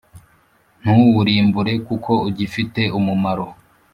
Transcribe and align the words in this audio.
”Ntuwurimbure 0.81 1.73
kuko 1.87 2.11
ugifite 2.27 2.81
umumaro 2.97 3.47